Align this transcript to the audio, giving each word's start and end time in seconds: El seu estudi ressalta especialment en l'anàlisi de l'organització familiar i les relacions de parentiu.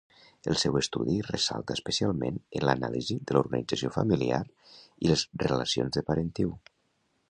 El 0.51 0.55
seu 0.61 0.77
estudi 0.79 1.17
ressalta 1.27 1.75
especialment 1.79 2.41
en 2.61 2.67
l'anàlisi 2.69 3.19
de 3.27 3.37
l'organització 3.37 3.95
familiar 4.01 4.43
i 5.07 5.13
les 5.15 5.31
relacions 5.49 5.99
de 6.01 6.09
parentiu. 6.13 6.57